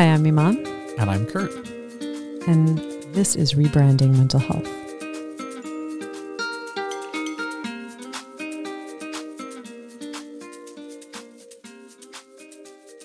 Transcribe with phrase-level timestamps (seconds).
[0.00, 0.66] Hi, I'm Iman,
[0.98, 1.52] And I'm Kurt.
[2.48, 2.78] and
[3.12, 4.66] this is Rebranding Mental Health.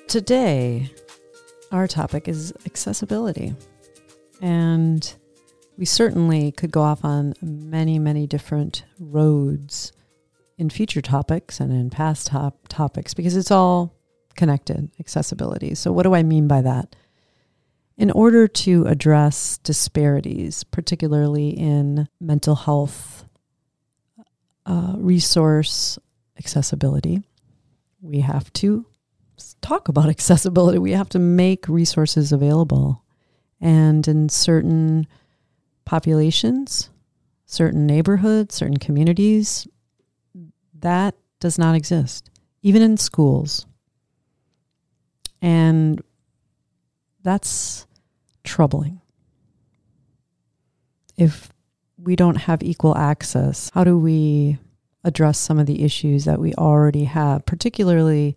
[0.08, 0.90] Today,
[1.74, 3.54] our topic is accessibility.
[4.40, 5.14] And
[5.78, 9.92] we certainly could go off on many, many different roads
[10.58, 13.94] in future topics and in past top topics because it's all
[14.36, 15.76] connected accessibility.
[15.76, 16.96] So, what do I mean by that?
[17.98, 23.26] In order to address disparities, particularly in mental health
[24.66, 25.98] uh, resource
[26.38, 27.22] accessibility,
[28.02, 28.86] we have to
[29.62, 30.78] talk about accessibility.
[30.78, 33.04] We have to make resources available.
[33.62, 35.08] And in certain
[35.86, 36.90] populations,
[37.46, 39.68] certain neighborhoods, certain communities,
[40.80, 42.30] that does not exist,
[42.62, 43.66] even in schools.
[45.42, 46.02] And
[47.24, 47.86] that's
[48.44, 49.02] troubling.
[51.18, 51.50] If
[51.98, 54.58] we don't have equal access, how do we
[55.04, 58.36] address some of the issues that we already have, particularly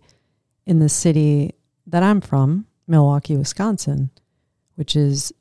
[0.65, 1.55] in the city
[1.87, 4.11] that I'm from, Milwaukee, Wisconsin,
[4.75, 5.33] which is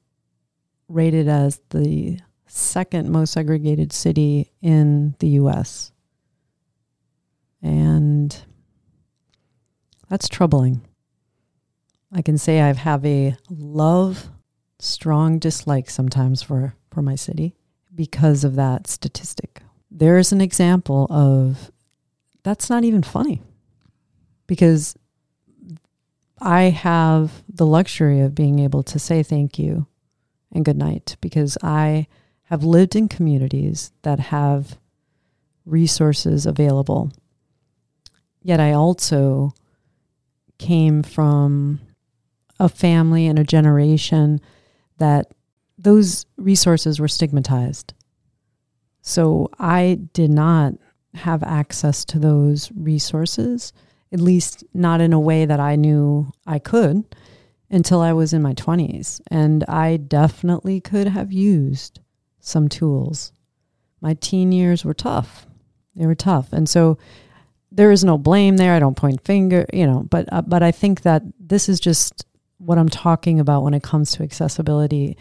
[0.89, 5.93] rated as the second most segregated city in the US.
[7.62, 8.37] And
[10.09, 10.88] that's troubling.
[12.12, 14.28] I can say I have a love,
[14.78, 17.55] strong dislike sometimes for, for my city
[17.95, 19.62] because of that statistic.
[19.91, 21.70] There is an example of
[22.42, 23.42] that's not even funny
[24.47, 24.97] because
[26.41, 29.87] I have the luxury of being able to say thank you
[30.53, 32.06] and good night because I
[32.45, 34.78] have lived in communities that have
[35.66, 37.12] resources available.
[38.43, 39.53] Yet I also
[40.59, 41.81] came from
[42.59, 44.41] a family and a generation
[44.99, 45.33] that
[45.77, 47.95] those resources were stigmatized.
[49.01, 50.75] So I did not
[51.15, 53.73] have access to those resources,
[54.13, 57.05] at least not in a way that I knew I could
[57.71, 59.21] until I was in my 20s.
[59.31, 62.01] And I definitely could have used
[62.41, 63.33] some tools.
[64.01, 65.47] My teen years were tough.
[65.95, 66.53] They were tough.
[66.53, 66.99] And so
[67.71, 68.75] there is no blame there.
[68.75, 72.25] I don't point finger, you know, but uh, but I think that this is just
[72.59, 75.17] what I'm talking about when it comes to accessibility.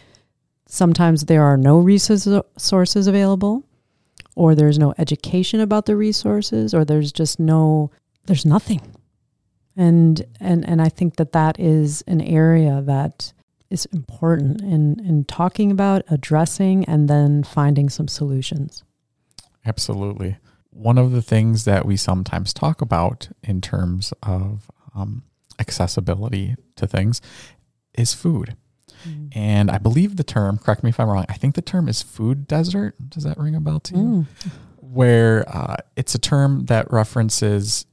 [0.68, 3.64] Sometimes there are no resources available,
[4.36, 7.90] or there's no education about the resources, or there's just no,
[8.26, 8.82] there's nothing.
[9.76, 13.32] And and and I think that that is an area that
[13.70, 18.84] is important in in talking about, addressing, and then finding some solutions.
[19.66, 20.38] Absolutely.
[20.72, 25.24] One of the things that we sometimes talk about in terms of um,
[25.60, 27.22] accessibility to things
[27.94, 28.56] is food.
[29.08, 29.36] Mm.
[29.36, 32.02] And I believe the term, correct me if I'm wrong, I think the term is
[32.02, 32.96] food desert.
[33.10, 34.04] Does that ring a bell to you?
[34.04, 34.26] Mm.
[34.80, 37.86] Where uh, it's a term that references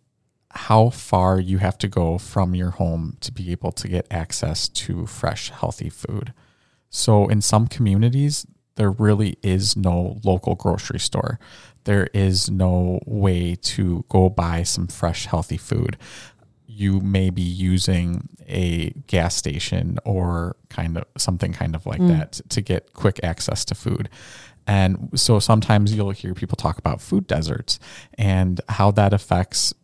[0.51, 4.69] how far you have to go from your home to be able to get access
[4.69, 6.33] to fresh, healthy food.
[6.91, 8.47] So in some communities,
[8.77, 11.39] there really is no local grocery store.
[11.85, 15.97] There is no way to go buy some fresh, healthy food.
[16.67, 22.09] You may be using a gas station or kind of something kind of like Mm.
[22.09, 24.09] that to get quick access to food.
[24.67, 27.79] And so sometimes you'll hear people talk about food deserts
[28.17, 29.75] and how that affects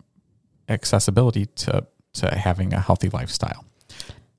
[0.68, 3.64] accessibility to, to having a healthy lifestyle.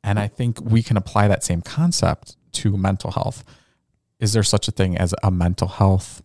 [0.03, 3.43] And I think we can apply that same concept to mental health.
[4.19, 6.21] Is there such a thing as a mental health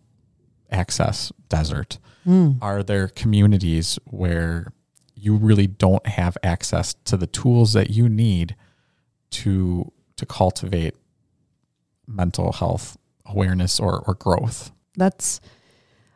[0.71, 1.99] access desert?
[2.25, 2.57] Mm.
[2.61, 4.73] Are there communities where
[5.17, 8.55] you really don't have access to the tools that you need
[9.31, 10.95] to to cultivate
[12.07, 14.71] mental health awareness or, or growth?
[14.95, 15.39] That's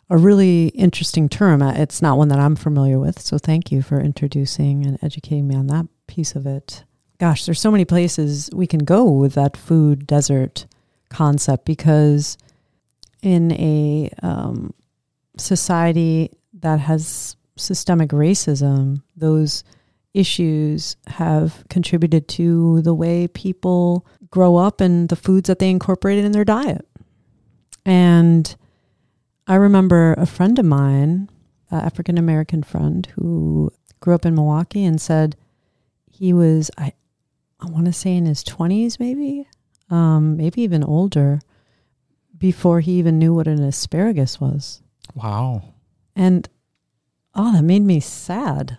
[0.09, 1.61] a really interesting term.
[1.61, 3.19] Uh, It's not one that I'm familiar with.
[3.19, 6.83] So thank you for introducing and educating me on that piece of it.
[7.19, 10.65] Gosh, there's so many places we can go with that food desert
[11.09, 12.37] concept because
[13.21, 14.73] in a um,
[15.37, 19.63] society that has systemic racism, those
[20.13, 26.25] issues have contributed to the way people grow up and the foods that they incorporated
[26.25, 26.87] in their diet.
[27.85, 28.53] And
[29.47, 31.29] I remember a friend of mine,
[31.69, 35.35] an African American friend who grew up in Milwaukee and said
[36.09, 36.93] he was I
[37.59, 39.47] I want to say in his 20s maybe,
[39.89, 41.39] um maybe even older
[42.37, 44.81] before he even knew what an asparagus was.
[45.15, 45.63] Wow.
[46.15, 46.49] And
[47.35, 48.77] oh, that made me sad.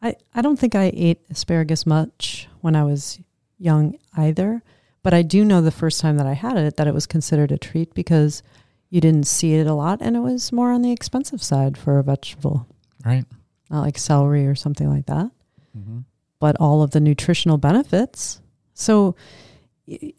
[0.00, 3.18] I, I don't think I ate asparagus much when I was
[3.58, 4.62] young either.
[5.02, 7.52] But I do know the first time that I had it that it was considered
[7.52, 8.42] a treat because
[8.90, 11.98] you didn't see it a lot and it was more on the expensive side for
[11.98, 12.66] a vegetable.
[13.04, 13.24] Right.
[13.70, 15.30] Not like celery or something like that.
[15.76, 16.00] Mm-hmm.
[16.40, 18.40] But all of the nutritional benefits.
[18.74, 19.16] So,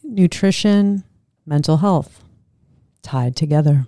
[0.02, 1.04] nutrition,
[1.46, 2.22] mental health
[3.02, 3.86] tied together.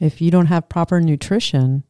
[0.00, 1.84] If you don't have proper nutrition,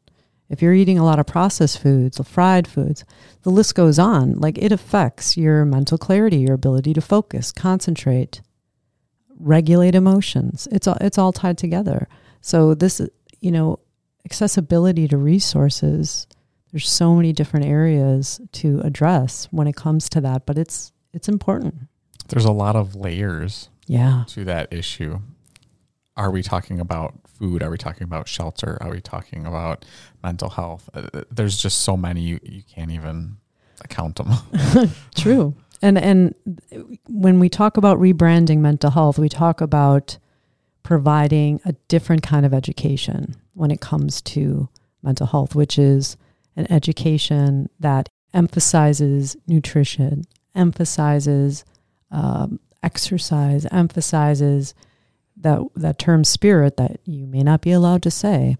[0.54, 3.04] if you're eating a lot of processed foods, or fried foods,
[3.42, 4.38] the list goes on.
[4.38, 8.40] Like it affects your mental clarity, your ability to focus, concentrate,
[9.38, 10.68] regulate emotions.
[10.70, 12.08] It's all, it's all tied together.
[12.40, 13.00] So this,
[13.40, 13.80] you know,
[14.24, 16.26] accessibility to resources,
[16.70, 21.28] there's so many different areas to address when it comes to that, but it's it's
[21.28, 21.74] important.
[22.28, 24.24] There's a lot of layers Yeah.
[24.28, 25.20] to that issue.
[26.16, 27.62] Are we talking about food?
[27.62, 28.78] Are we talking about shelter?
[28.80, 29.84] Are we talking about
[30.22, 30.88] mental health?
[30.94, 33.36] Uh, there's just so many you, you can't even
[33.88, 34.90] count them.
[35.14, 35.54] True.
[35.82, 36.34] And and
[37.08, 40.18] when we talk about rebranding mental health, we talk about
[40.82, 44.68] providing a different kind of education when it comes to
[45.02, 46.16] mental health, which is
[46.56, 51.64] an education that emphasizes nutrition, emphasizes
[52.10, 54.74] um, exercise, emphasizes
[55.44, 58.56] that that term spirit that you may not be allowed to say.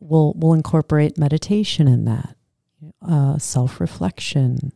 [0.00, 2.36] Will will incorporate meditation in that,
[3.02, 4.72] uh, self reflection,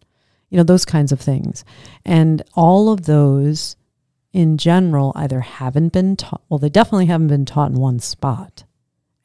[0.50, 1.64] you know, those kinds of things.
[2.04, 3.76] And all of those
[4.32, 8.64] in general either haven't been taught, well, they definitely haven't been taught in one spot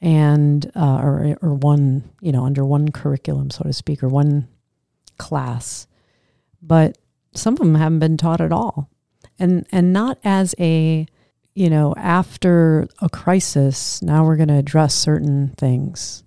[0.01, 4.47] and, uh, or, or one, you know, under one curriculum, so to speak, or one
[5.17, 5.87] class.
[6.61, 6.97] But
[7.33, 8.89] some of them haven't been taught at all.
[9.39, 11.07] And, and not as a,
[11.57, 16.23] you know, after a crisis, now we're going to address certain things.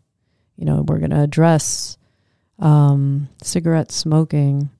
[0.56, 1.96] You know, we're going to address
[2.58, 4.70] um, cigarette smoking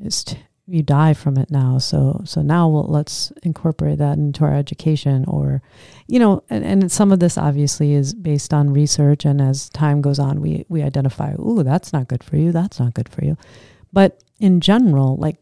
[0.00, 1.76] is t- you die from it now.
[1.76, 5.60] So so now we'll, let's incorporate that into our education, or
[6.06, 10.00] you know, and, and some of this obviously is based on research, and as time
[10.00, 13.22] goes on, we we identify, ooh, that's not good for you, that's not good for
[13.22, 13.36] you.
[13.92, 15.36] But in general, like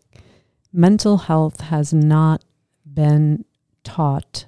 [0.73, 2.45] mental health has not
[2.85, 3.45] been
[3.85, 4.47] taught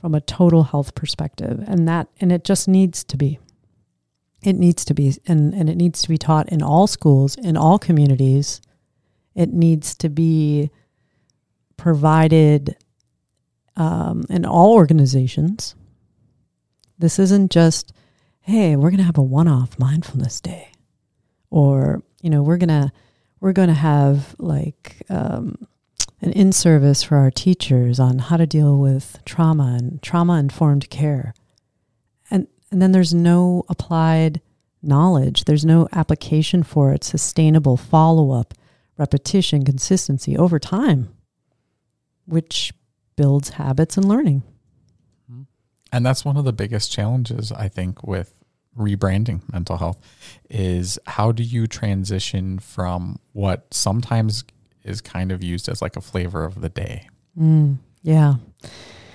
[0.00, 3.38] from a total health perspective, and that and it just needs to be.
[4.42, 7.58] It needs to be, and, and it needs to be taught in all schools, in
[7.58, 8.62] all communities.
[9.34, 10.70] It needs to be
[11.76, 12.76] provided
[13.76, 15.74] um, in all organizations.
[16.98, 17.92] This isn't just,
[18.40, 20.72] hey, we're going to have a one-off mindfulness day,
[21.50, 22.92] or you know, we're gonna
[23.40, 25.66] we're going to have like um,
[26.20, 31.34] an in-service for our teachers on how to deal with trauma and trauma-informed care.
[32.30, 34.40] And and then there's no applied
[34.82, 35.44] knowledge.
[35.44, 37.04] There's no application for it.
[37.04, 38.54] Sustainable follow-up
[38.96, 41.08] repetition consistency over time
[42.30, 42.72] which
[43.16, 44.42] builds habits and learning.
[45.30, 45.42] Mm-hmm.
[45.92, 48.34] And that's one of the biggest challenges I think with
[48.78, 49.98] rebranding mental health
[50.48, 54.44] is how do you transition from what sometimes
[54.84, 57.08] is kind of used as like a flavor of the day
[57.38, 58.34] mm, yeah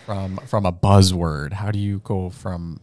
[0.05, 2.79] from from a buzzword how do you go from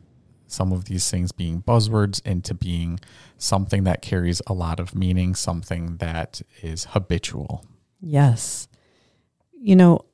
[0.46, 3.00] some of these things being buzzwords into being
[3.38, 7.64] something that carries a lot of meaning something that is habitual
[8.02, 8.68] Yes.
[9.58, 10.04] You know,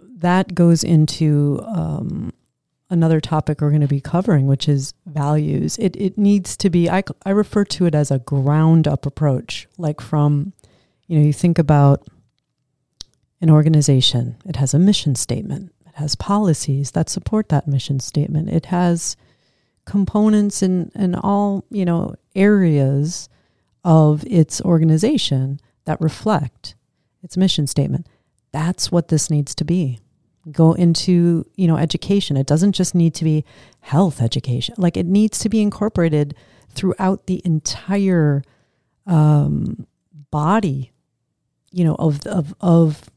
[0.00, 2.32] that goes into um,
[2.90, 5.78] another topic we're going to be covering, which is values.
[5.78, 9.68] It, it needs to be, I, I refer to it as a ground up approach.
[9.78, 10.52] Like from,
[11.06, 12.06] you know, you think about
[13.40, 18.48] an organization, it has a mission statement, it has policies that support that mission statement,
[18.48, 19.16] it has
[19.84, 23.28] components in, in all, you know, areas
[23.84, 26.74] of its organization that reflect
[27.22, 28.06] its mission statement.
[28.52, 30.00] That's what this needs to be.
[30.50, 32.36] Go into, you know, education.
[32.36, 33.44] It doesn't just need to be
[33.80, 34.74] health education.
[34.78, 36.34] Like it needs to be incorporated
[36.70, 38.42] throughout the entire
[39.06, 39.86] um,
[40.30, 40.92] body,
[41.74, 43.10] you know, of of of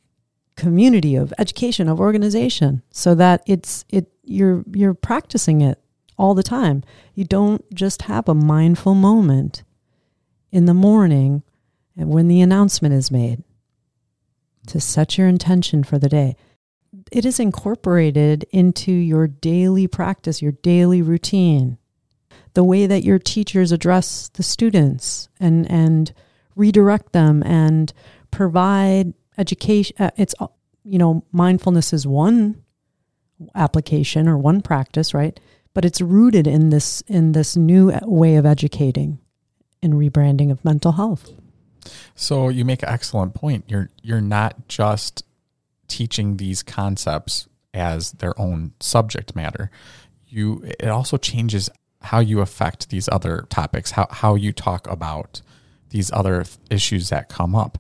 [0.56, 5.80] community, of education, of organization, so that it's it you're you're practicing it
[6.18, 6.84] all the time.
[7.14, 9.64] You don't just have a mindful moment
[10.52, 11.44] in the morning
[11.96, 13.44] and when the announcement is made
[14.68, 16.36] to set your intention for the day.
[17.12, 21.78] It is incorporated into your daily practice, your daily routine,
[22.54, 26.12] the way that your teachers address the students and, and
[26.56, 27.94] redirect them and
[28.38, 29.96] provide education.
[30.00, 30.48] Uh, it's, uh,
[30.84, 32.64] you know, mindfulness is one
[33.56, 35.40] application or one practice, right?
[35.74, 39.18] But it's rooted in this in this new way of educating
[39.82, 41.32] and rebranding of mental health.
[42.16, 43.66] So you make an excellent point.
[43.68, 45.24] You're you're not just
[45.88, 49.72] teaching these concepts as their own subject matter.
[50.28, 51.70] You it also changes
[52.02, 55.42] how you affect these other topics, how how you talk about
[55.90, 57.80] these other issues that come up.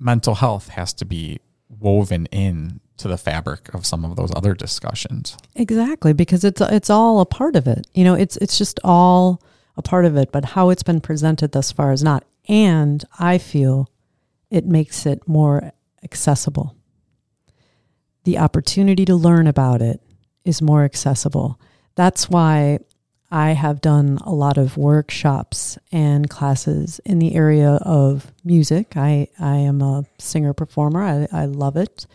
[0.00, 1.38] Mental health has to be
[1.68, 5.36] woven in to the fabric of some of those other discussions.
[5.54, 7.86] Exactly, because it's it's all a part of it.
[7.94, 9.42] You know, it's it's just all
[9.76, 12.24] a part of it, but how it's been presented thus far is not.
[12.48, 13.88] And I feel
[14.50, 16.74] it makes it more accessible.
[18.24, 20.00] The opportunity to learn about it
[20.44, 21.60] is more accessible.
[21.94, 22.80] That's why
[23.30, 28.96] I have done a lot of workshops and classes in the area of music.
[28.96, 31.02] I, I am a singer performer.
[31.02, 32.06] I, I love it.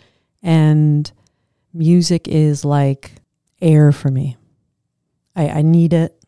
[0.44, 1.10] And
[1.74, 3.12] music is like
[3.62, 4.36] air for me.
[5.36, 6.22] I, I need it.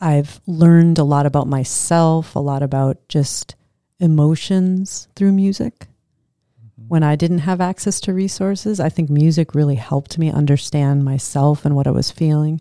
[0.00, 3.54] I've learned a lot about myself, a lot about just
[4.00, 5.80] emotions through music.
[5.80, 6.88] Mm-hmm.
[6.88, 11.64] When I didn't have access to resources, I think music really helped me understand myself
[11.64, 12.60] and what I was feeling.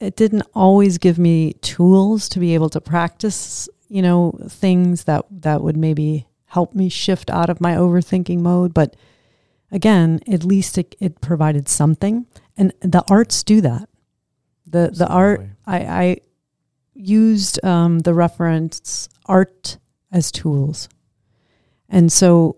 [0.00, 5.24] It didn't always give me tools to be able to practice, you know, things that
[5.30, 8.96] that would maybe help me shift out of my overthinking mode, but
[9.70, 12.26] again, at least it, it provided something.
[12.56, 13.88] And the arts do that.
[14.66, 16.16] The the art I, I
[16.94, 19.78] used um, the reference art
[20.10, 20.88] as tools.
[21.88, 22.56] And so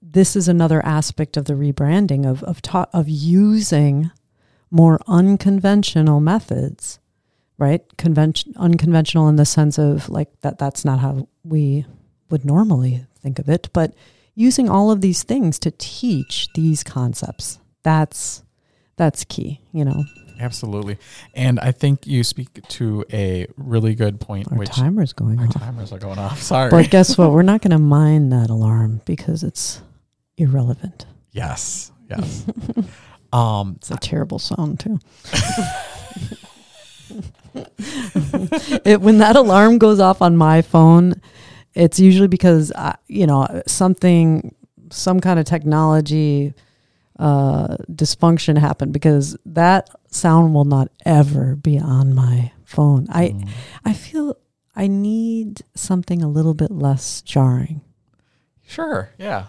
[0.00, 4.10] this is another aspect of the rebranding of of ta- of using
[4.76, 6.98] more unconventional methods,
[7.58, 7.82] right?
[7.96, 11.86] Convention unconventional in the sense of like that that's not how we
[12.30, 13.94] would normally think of it, but
[14.34, 17.58] using all of these things to teach these concepts.
[17.82, 18.42] That's
[18.96, 20.04] that's key, you know.
[20.38, 20.98] Absolutely.
[21.32, 25.46] And I think you speak to a really good point, Our which timer's going our
[25.46, 25.54] off.
[25.54, 26.42] timers are going off.
[26.52, 26.68] Sorry.
[26.70, 27.30] But guess what?
[27.32, 29.80] We're not going to mind that alarm because it's
[30.36, 31.06] irrelevant.
[31.32, 31.90] yes.
[32.10, 32.44] Yes.
[33.36, 34.98] um, It's a terrible sound too.
[38.84, 41.20] it, when that alarm goes off on my phone,
[41.74, 44.54] it's usually because I, you know something,
[44.90, 46.54] some kind of technology
[47.18, 53.06] uh, dysfunction happened because that sound will not ever be on my phone.
[53.10, 53.48] I mm,
[53.84, 54.36] I feel
[54.74, 57.80] I need something a little bit less jarring.
[58.66, 59.10] sure.
[59.18, 59.46] Yeah.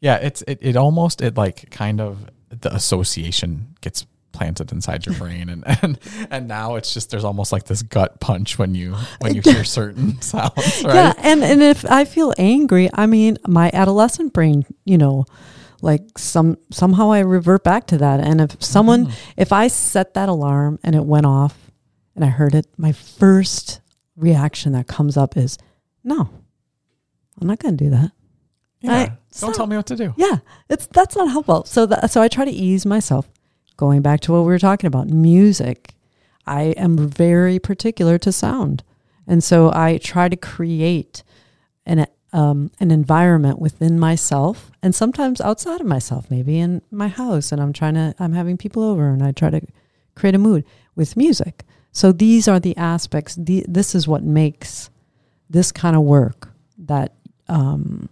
[0.00, 0.16] Yeah.
[0.16, 5.48] It's, it, it almost, it like kind of the association gets planted inside your brain
[5.48, 5.98] and, and,
[6.30, 9.64] and now it's just, there's almost like this gut punch when you, when you hear
[9.78, 10.94] certain sounds, right?
[10.94, 15.24] Yeah, and and if I feel angry, I mean, my adolescent brain, you know,
[15.82, 18.20] like some somehow I revert back to that.
[18.20, 19.12] And if someone, Mhm.
[19.36, 21.70] if I set that alarm and it went off,
[22.14, 23.80] and I heard it, my first
[24.14, 25.56] reaction that comes up is,
[26.04, 26.28] no,
[27.40, 28.12] I'm not going to do that.
[28.80, 28.92] Yeah.
[28.92, 30.14] I- Don't so- tell me what to do.
[30.16, 31.64] Yeah, it's that's not helpful.
[31.64, 33.28] So that, so I try to ease myself.
[33.76, 35.94] Going back to what we were talking about, music.
[36.46, 38.82] I am very particular to sound,
[39.26, 41.22] and so I try to create
[41.86, 47.52] an um, an environment within myself, and sometimes outside of myself, maybe in my house,
[47.52, 49.60] and I'm trying to I'm having people over, and I try to
[50.14, 50.64] create a mood
[50.96, 51.64] with music.
[51.92, 53.34] So these are the aspects.
[53.36, 54.90] The, this is what makes
[55.48, 57.14] this kind of work that
[57.48, 58.08] um,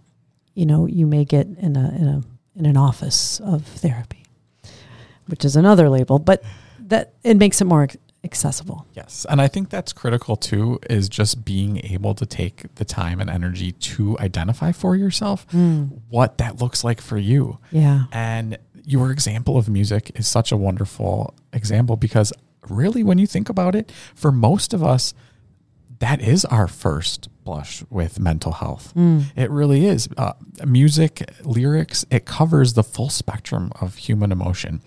[0.59, 2.21] you know you may get in a in a
[2.57, 4.25] in an office of therapy,
[5.27, 6.43] which is another label, but
[6.79, 7.87] that it makes it more
[8.25, 8.85] accessible.
[8.93, 9.25] Yes.
[9.29, 13.29] And I think that's critical too, is just being able to take the time and
[13.29, 15.83] energy to identify for yourself hmm.
[16.09, 17.59] what that looks like for you.
[17.71, 18.03] Yeah.
[18.11, 22.33] And your example of music is such a wonderful example because
[22.67, 25.13] really, when you think about it, for most of us,
[25.99, 28.93] that is our first blush with mental health.
[28.95, 29.25] Mm.
[29.35, 30.07] It really is.
[30.17, 30.33] Uh,
[30.65, 34.81] music, lyrics, it covers the full spectrum of human emotion.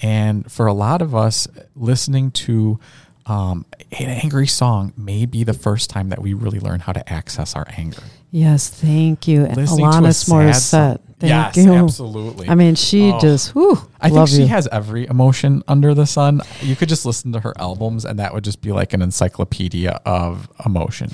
[0.00, 1.46] And for a lot of us,
[1.76, 2.80] listening to
[3.26, 7.12] um, an angry song may be the first time that we really learn how to
[7.12, 8.02] access our anger.
[8.30, 11.00] Yes, thank you, Listening to a Alanis sad Morissette.
[11.20, 11.72] Thank yes, you.
[11.72, 12.48] absolutely.
[12.48, 13.18] I mean, she Oh.
[13.18, 14.46] just whew, I think she you.
[14.46, 16.42] has every emotion under the sun.
[16.62, 20.00] You could just listen to her albums, and that would just be like an encyclopedia
[20.06, 21.12] of emotions.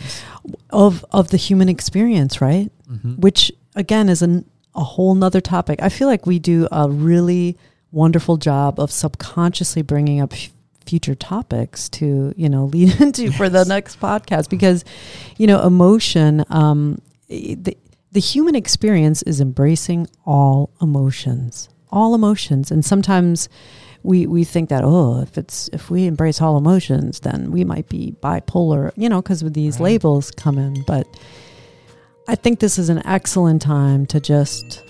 [0.70, 2.70] of of the human experience, right?
[2.92, 3.18] Mhm.
[3.18, 4.44] Which again is an,
[4.74, 5.80] a whole nother topic.
[5.82, 7.56] I feel like we do a really
[7.90, 10.50] wonderful job of subconsciously bringing up f-
[10.84, 14.84] future topics to you know lead into for the next podcast because
[15.38, 17.74] you know emotion um the
[18.14, 23.48] the human experience is embracing all emotions all emotions and sometimes
[24.02, 27.88] we we think that oh if it's if we embrace all emotions then we might
[27.88, 29.84] be bipolar you know because these Right.
[29.84, 31.06] labels come in but
[32.26, 34.82] I think this is an excellent time to just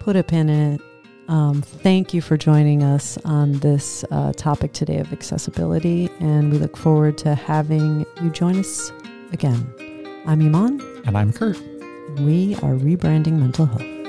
[0.00, 0.80] put a pin in it.
[1.28, 6.58] Um, thank you for joining us on this uh, topic today of accessibility, and we
[6.58, 8.90] look forward to having you join us
[9.32, 9.72] again.
[10.26, 10.80] I'm Iman.
[11.06, 11.56] And I'm Kurt.
[12.18, 13.99] We are rebranding mental health.